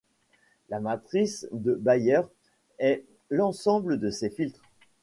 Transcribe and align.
La 0.69 0.79
matrice 0.79 1.45
de 1.51 1.75
Bayer 1.75 2.21
est 2.79 3.03
l'ensemble 3.29 3.99
de 3.99 4.09
ces 4.09 4.31
filtres. 4.31 4.63